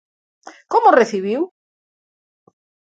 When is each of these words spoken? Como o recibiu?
Como 0.71 0.87
o 0.89 0.95
recibiu? 1.01 1.41